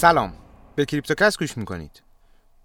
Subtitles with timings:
[0.00, 0.32] سلام
[0.76, 2.02] به کریپتوکس گوش می‌کنید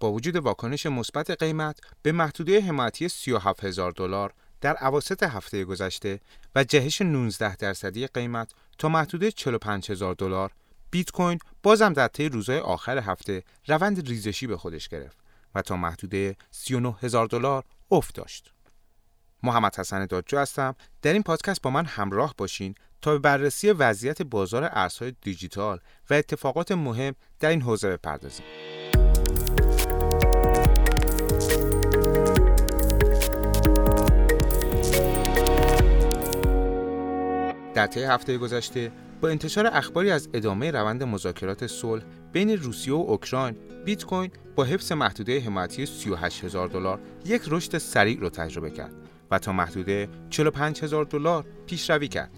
[0.00, 6.20] با وجود واکنش مثبت قیمت به محدوده حمایتی 37 هزار دلار در اواسط هفته گذشته
[6.54, 10.52] و جهش 19 درصدی قیمت تا محدوده 45 هزار دلار
[10.90, 15.18] بیت کوین بازم در طی روزهای آخر هفته روند ریزشی به خودش گرفت
[15.54, 18.52] و تا محدوده 39 هزار دلار افت داشت.
[19.42, 20.76] محمد حسن دادجو هستم.
[21.02, 25.80] در این پادکست با من همراه باشین تا به بررسی وضعیت بازار ارزهای دیجیتال
[26.10, 28.46] و اتفاقات مهم در این حوزه بپردازیم.
[37.74, 42.02] در طی هفته گذشته با انتشار اخباری از ادامه روند مذاکرات صلح
[42.32, 47.78] بین روسیه و اوکراین بیت کوین با حفظ محدوده حمایتی 38 هزار دلار یک رشد
[47.78, 48.94] سریع رو تجربه کرد
[49.30, 52.30] و تا محدوده 45 هزار دلار پیشروی کرد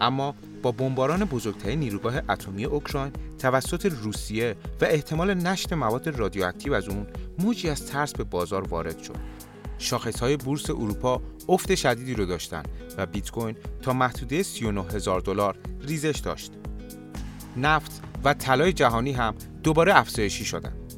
[0.00, 6.88] اما با بمباران بزرگترین نیروگاه اتمی اوکراین توسط روسیه و احتمال نشت مواد رادیواکتیو از
[6.88, 7.06] اون
[7.38, 9.16] موجی از ترس به بازار وارد شد
[9.78, 12.62] شاخص های بورس اروپا افت شدیدی رو داشتن
[12.98, 16.52] و بیت کوین تا محدوده 39 هزار دلار ریزش داشت.
[17.56, 20.94] نفت و طلای جهانی هم دوباره افزایشی شدند.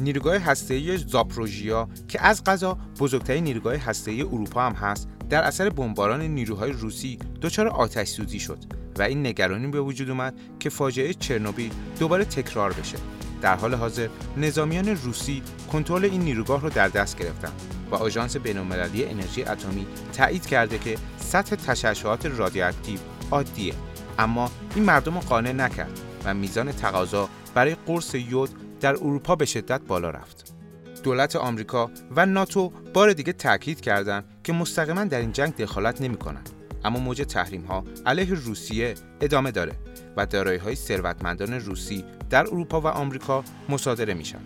[0.00, 6.22] نیروگاه هسته‌ای زاپروژیا که از قضا بزرگترین نیروگاه هسته‌ای اروپا هم هست در اثر بمباران
[6.22, 8.58] نیروهای روسی دچار آتش سوزی شد
[8.98, 12.98] و این نگرانی به وجود اومد که فاجعه چرنوبیل دوباره تکرار بشه
[13.42, 17.52] در حال حاضر نظامیان روسی کنترل این نیروگاه رو در دست گرفتند
[17.90, 22.98] و آژانس بین‌المللی انرژی اتمی تایید کرده که سطح تشعشعات رادیواکتیو
[23.30, 23.74] عادیه
[24.18, 29.80] اما این مردم قانع نکرد و میزان تقاضا برای قرص یود در اروپا به شدت
[29.80, 30.54] بالا رفت.
[31.02, 36.50] دولت آمریکا و ناتو بار دیگه تاکید کردند که مستقیما در این جنگ دخالت نمی‌کنند.
[36.84, 39.72] اما موج تحریم ها علیه روسیه ادامه داره
[40.16, 44.40] و دارایی های ثروتمندان روسی در اروپا و آمریکا مصادره میشن.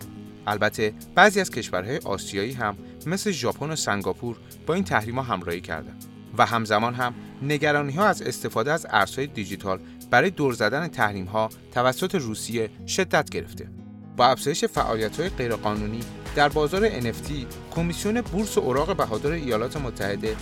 [0.47, 5.61] البته بعضی از کشورهای آسیایی هم مثل ژاپن و سنگاپور با این تحریم ها همراهی
[5.61, 6.05] کردند
[6.37, 9.79] و همزمان هم نگرانی ها از استفاده از ارزهای دیجیتال
[10.11, 13.69] برای دور زدن تحریم ها توسط روسیه شدت گرفته.
[14.17, 15.99] با افزایش فعالیت های غیرقانونی
[16.37, 17.31] در بازار NFT،
[17.75, 20.35] کمیسیون بورس اوراق بهادار ایالات متحده.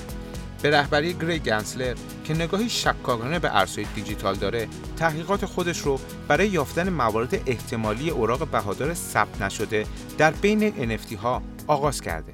[0.61, 4.67] به رهبری گری گنسلر که نگاهی شکاکانه به ارزهای دیجیتال داره
[4.97, 9.85] تحقیقات خودش رو برای یافتن موارد احتمالی اوراق بهادار ثبت نشده
[10.17, 12.31] در بین NFT ها آغاز کرده.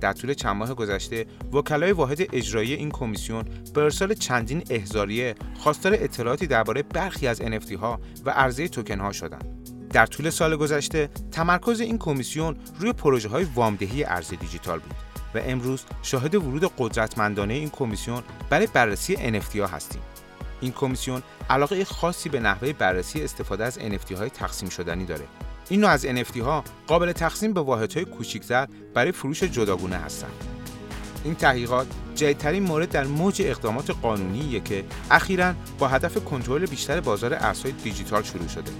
[0.00, 5.94] در طول چند ماه گذشته وکلای واحد اجرایی این کمیسیون به ارسال چندین احزاریه خواستار
[5.94, 9.61] اطلاعاتی درباره برخی از NFT ها و عرضه توکن ها شدند.
[9.92, 14.94] در طول سال گذشته تمرکز این کمیسیون روی پروژه های وامدهی ارز دیجیتال بود
[15.34, 20.02] و امروز شاهد ورود قدرتمندانه این کمیسیون برای بررسی NFT ها هستیم.
[20.60, 25.24] این کمیسیون علاقه خاصی به نحوه بررسی استفاده از NFT های تقسیم شدنی داره.
[25.68, 30.44] این نوع از NFT ها قابل تقسیم به واحدهای کوچکتر برای فروش جداگونه هستند.
[31.24, 37.34] این تحقیقات جدیدترین مورد در موج اقدامات قانونیه که اخیرا با هدف کنترل بیشتر بازار
[37.34, 38.72] ارزهای دیجیتال شروع شده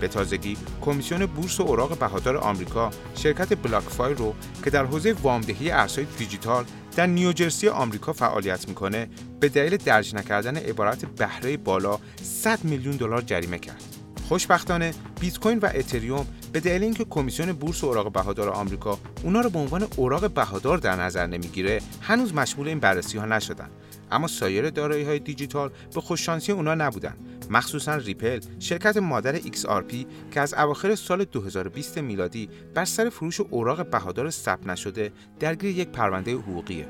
[0.00, 5.70] به تازگی کمیسیون بورس و اوراق بهادار آمریکا شرکت بلاکفای رو که در حوزه وامدهی
[5.70, 6.64] ارزهای دیجیتال
[6.96, 9.08] در نیوجرسی آمریکا فعالیت می‌کنه
[9.40, 13.82] به دلیل درج نکردن عبارت بهره بالا 100 میلیون دلار جریمه کرد.
[14.28, 19.50] خوشبختانه بیت کوین و اتریوم به دلیل اینکه کمیسیون بورس اوراق بهادار آمریکا اونا رو
[19.50, 23.70] به عنوان اوراق بهادار در نظر نمی‌گیره هنوز مشمول این بررسی ها نشدن
[24.10, 27.14] اما سایر دارایی های دیجیتال به خوششانسی اونا نبودن
[27.50, 29.94] مخصوصا ریپل شرکت مادر XRP
[30.30, 35.88] که از اواخر سال 2020 میلادی بر سر فروش اوراق بهادار ثبت نشده درگیر یک
[35.88, 36.88] پرونده حقوقیه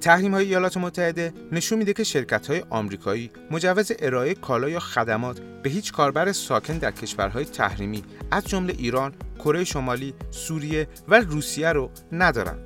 [0.00, 5.40] تحریم های ایالات متحده نشون میده که شرکت های آمریکایی مجوز ارائه کالا یا خدمات
[5.40, 11.72] به هیچ کاربر ساکن در کشورهای تحریمی از جمله ایران، کره شمالی، سوریه و روسیه
[11.72, 12.58] رو ندارن.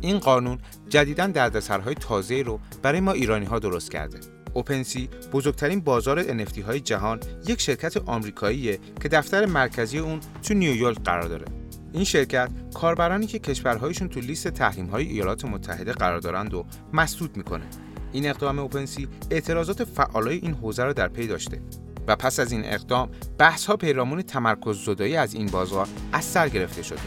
[0.00, 0.58] این قانون
[0.88, 4.35] جدیدا دردسرهای تازه رو برای ما ایرانی ها درست کرده.
[4.56, 10.96] اوپنسی بزرگترین بازار NFT های جهان یک شرکت آمریکاییه که دفتر مرکزی اون تو نیویورک
[11.04, 11.44] قرار داره.
[11.92, 17.36] این شرکت کاربرانی که کشورهایشون تو لیست تحریم های ایالات متحده قرار دارند و مسدود
[17.36, 17.64] می‌کنه.
[18.12, 21.60] این اقدام اوپنسی اعتراضات فعالای این حوزه را در پی داشته
[22.06, 26.48] و پس از این اقدام بحث ها پیرامون تمرکز زدایی از این بازار از سر
[26.48, 27.00] گرفته شده.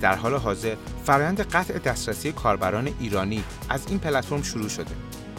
[0.00, 4.90] در حال حاضر فرآیند قطع دسترسی کاربران ایرانی از این پلتفرم شروع شده.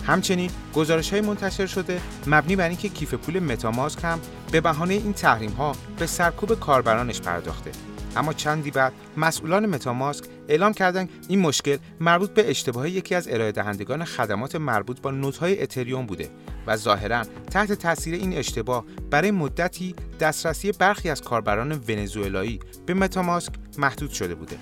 [0.07, 4.19] همچنین گزارش های منتشر شده مبنی بر اینکه کیف پول متاماسک هم
[4.51, 7.71] به بهانه این تحریم ها به سرکوب کاربرانش پرداخته.
[8.15, 13.51] اما چندی بعد مسئولان متاماسک اعلام کردند این مشکل مربوط به اشتباه یکی از ارائه
[13.51, 16.29] دهندگان خدمات مربوط با نودهای اتریوم بوده
[16.67, 23.53] و ظاهرا تحت تاثیر این اشتباه برای مدتی دسترسی برخی از کاربران ونزوئلایی به متاماسک
[23.77, 24.57] محدود شده بوده.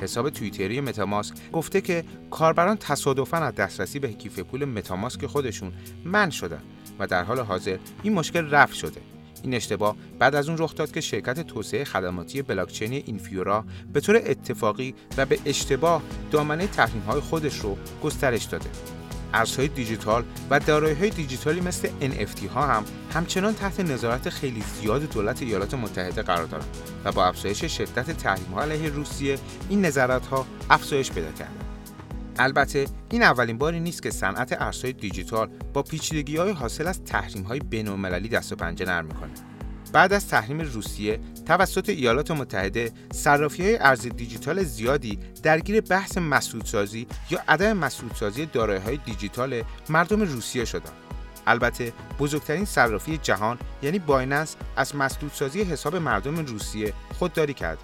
[0.00, 5.72] حساب توییتری متاماسک گفته که کاربران تصادفاً از دسترسی به کیف پول متاماسک خودشون
[6.04, 6.62] من شدن
[6.98, 9.00] و در حال حاضر این مشکل رفع شده.
[9.42, 14.16] این اشتباه بعد از اون رخ داد که شرکت توسعه خدماتی بلاکچین اینفیورا به طور
[14.16, 18.99] اتفاقی و به اشتباه دامنه تحریم های خودش رو گسترش داده.
[19.34, 22.84] ارزهای دیجیتال و های دیجیتالی مثل NFT ها هم
[23.14, 28.52] همچنان تحت نظارت خیلی زیاد دولت ایالات متحده قرار دارند و با افزایش شدت تحریم
[28.54, 29.38] ها علیه روسیه
[29.68, 31.50] این نظارت ها افزایش پیدا کرده.
[32.38, 37.42] البته این اولین باری نیست که صنعت ارزهای دیجیتال با پیچیدگی های حاصل از تحریم
[37.42, 39.49] های بین‌المللی دست و پنجه نرم می‌کنه.
[39.92, 47.06] بعد از تحریم روسیه توسط ایالات متحده صرافی های ارز دیجیتال زیادی درگیر بحث مسدودسازی
[47.30, 50.92] یا عدم مسدودسازی دارایی های دیجیتال مردم روسیه شدند.
[51.46, 57.82] البته بزرگترین صرافی جهان یعنی بایننس از مسدودسازی حساب مردم روسیه خودداری کرده.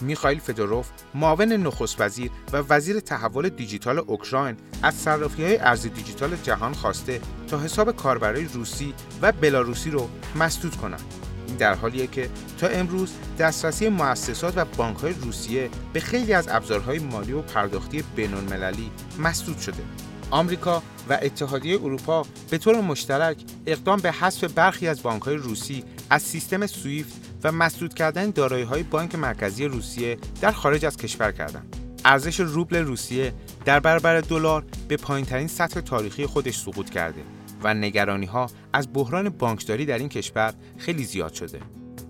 [0.00, 6.36] میخائیل فدوروف معاون نخست وزیر و وزیر تحول دیجیتال اوکراین از صرافی های ارز دیجیتال
[6.42, 11.31] جهان خواسته تا حساب کاربرای روسی و بلاروسی رو مسدود کنند.
[11.52, 16.48] این در حالیه که تا امروز دسترسی مؤسسات و بانک های روسیه به خیلی از
[16.48, 19.82] ابزارهای مالی و پرداختی بین‌المللی مسدود شده.
[20.30, 25.84] آمریکا و اتحادیه اروپا به طور مشترک اقدام به حذف برخی از بانک های روسی
[26.10, 27.12] از سیستم سویفت
[27.44, 31.76] و مسدود کردن دارایی های بانک مرکزی روسیه در خارج از کشور کردند.
[32.04, 33.32] ارزش روبل روسیه
[33.64, 37.22] در برابر دلار به پایینترین سطح تاریخی خودش سقوط کرده
[37.64, 41.60] و نگرانی ها از بحران بانکداری در این کشور خیلی زیاد شده.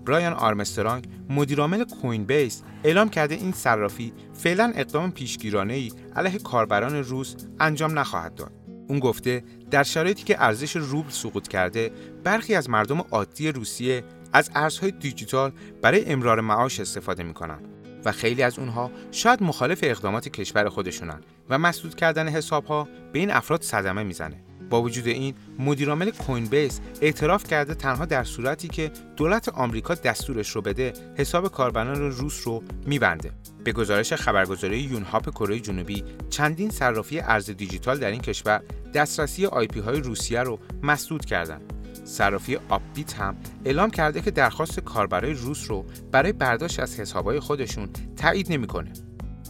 [0.05, 6.95] برایان آرمسترانگ مدیرعامل کوین بیس اعلام کرده این صرافی فعلا اقدام پیشگیرانه ای علیه کاربران
[6.95, 8.51] روس انجام نخواهد داد.
[8.87, 11.91] اون گفته در شرایطی که ارزش روبل سقوط کرده
[12.23, 14.03] برخی از مردم عادی روسیه
[14.33, 15.51] از ارزهای دیجیتال
[15.81, 17.59] برای امرار معاش استفاده می‌کنن
[18.05, 23.31] و خیلی از اونها شاید مخالف اقدامات کشور خودشونن و مسدود کردن حسابها به این
[23.31, 28.91] افراد صدمه می‌زنه با وجود این مدیرعامل کوین بیس اعتراف کرده تنها در صورتی که
[29.17, 33.31] دولت آمریکا دستورش رو بده حساب کاربران روس رو میبنده
[33.63, 39.67] به گزارش خبرگزاری یونهاپ کره جنوبی چندین صرافی ارز دیجیتال در این کشور دسترسی آی
[39.67, 41.73] پی های روسیه رو مسدود کردند
[42.05, 43.35] صرافی آپبیت هم
[43.65, 48.93] اعلام کرده که درخواست کاربرای روس رو برای برداشت از حسابهای خودشون تایید نمی‌کنه.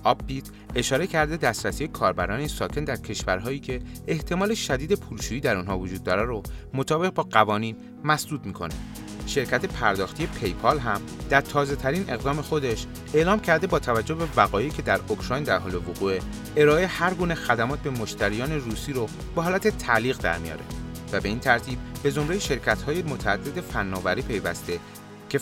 [0.04, 6.04] آپبیت اشاره کرده دسترسی کاربران ساکن در کشورهایی که احتمال شدید پولشویی در آنها وجود
[6.04, 8.74] داره رو مطابق با قوانین مسدود می‌کنه.
[9.26, 14.70] شرکت پرداختی پیپال هم در تازه ترین اقدام خودش اعلام کرده با توجه به وقایعی
[14.70, 16.20] که در اوکراین در حال وقوع
[16.56, 20.62] ارائه هر گونه خدمات به مشتریان روسی رو با حالت تعلیق در میاره
[21.14, 22.40] و به این ترتیب به زمره
[22.86, 24.80] های متعدد فناوری پیوسته
[25.30, 25.40] که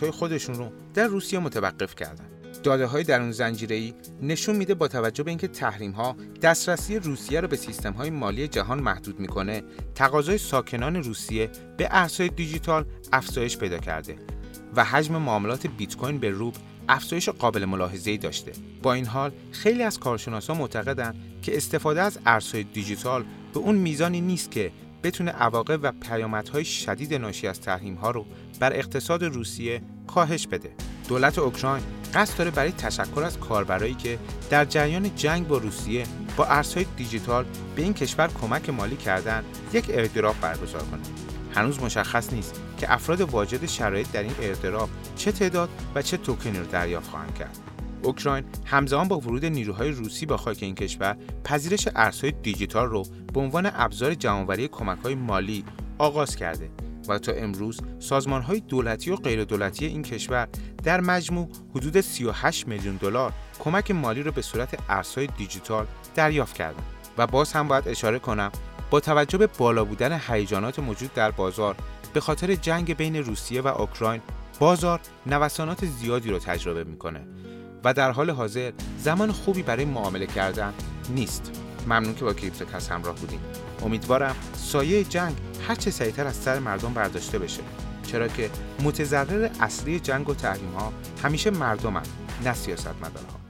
[0.00, 2.41] های خودشون رو در روسیه متوقف کردن.
[2.62, 3.92] داده های در اون زنجیره
[4.22, 8.48] نشون میده با توجه به اینکه تحریم ها دسترسی روسیه رو به سیستم های مالی
[8.48, 9.62] جهان محدود می‌کنه
[9.94, 14.16] تقاضای ساکنان روسیه به ارزهای دیجیتال افزایش پیدا کرده
[14.76, 16.54] و حجم معاملات بیت کوین به روب
[16.88, 22.64] افزایش قابل ملاحظه‌ای داشته با این حال خیلی از کارشناسان معتقدند که استفاده از ارزهای
[22.64, 23.24] دیجیتال
[23.54, 24.72] به اون میزانی نیست که
[25.02, 28.26] بتونه عواقب و پیامدهای شدید ناشی از تحریم ها رو
[28.60, 30.70] بر اقتصاد روسیه کاهش بده.
[31.08, 31.82] دولت اوکراین
[32.14, 34.18] قصد داره برای تشکر از کاربرایی که
[34.50, 36.04] در جریان جنگ با روسیه
[36.36, 37.44] با ارزهای دیجیتال
[37.76, 41.00] به این کشور کمک مالی کردن یک airdrop برگزار کنه.
[41.54, 46.58] هنوز مشخص نیست که افراد واجد شرایط در این airdrop چه تعداد و چه توکنی
[46.58, 47.58] رو دریافت خواهند کرد.
[48.02, 53.02] اوکراین همزمان با ورود نیروهای روسی به خاک این کشور پذیرش ارزهای دیجیتال رو
[53.34, 55.64] به عنوان ابزار جمعآوری کمک‌های مالی
[55.98, 56.70] آغاز کرده
[57.08, 60.48] و تا امروز سازمان‌های دولتی و غیر دولتی این کشور
[60.82, 66.82] در مجموع حدود 38 میلیون دلار کمک مالی را به صورت ارزهای دیجیتال دریافت کردند
[67.18, 68.52] و باز هم باید اشاره کنم
[68.90, 71.76] با توجه به بالا بودن هیجانات موجود در بازار
[72.12, 74.20] به خاطر جنگ بین روسیه و اوکراین
[74.58, 77.20] بازار نوسانات زیادی را تجربه می‌کنه
[77.84, 80.74] و در حال حاضر زمان خوبی برای معامله کردن
[81.10, 81.71] نیست.
[81.86, 83.40] ممنون که با کریپتوکس همراه بودیم
[83.82, 85.34] امیدوارم سایه جنگ
[85.68, 87.62] هر چه سریعتر از سر مردم برداشته بشه.
[88.06, 88.50] چرا که
[88.82, 92.02] متضرر اصلی جنگ و تحریم ها همیشه مردمن
[92.44, 93.41] نه سیاستمدارها.